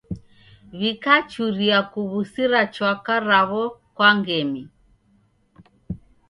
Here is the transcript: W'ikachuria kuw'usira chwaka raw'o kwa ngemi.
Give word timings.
W'ikachuria 0.77 1.79
kuw'usira 1.91 2.61
chwaka 2.73 3.13
raw'o 3.27 3.63
kwa 3.95 4.09
ngemi. 4.19 4.61